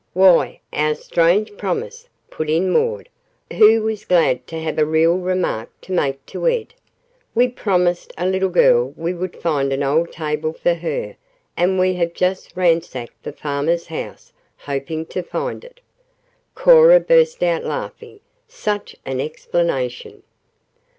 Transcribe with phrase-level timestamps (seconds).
[0.13, 3.07] "Why, our strange promise," put in Maud,
[3.53, 6.73] who was glad to have a "real remark" to make to Ed.
[7.35, 11.17] "We promised a little girl we would find an old table for her
[11.55, 15.81] and we have just ransacked the farmer's house, hoping to find it."
[16.55, 18.21] Cora burst out laughing.
[18.47, 20.23] Such an explanation!